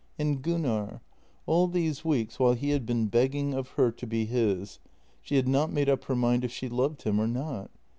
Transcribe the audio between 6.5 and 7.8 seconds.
she loved him or not.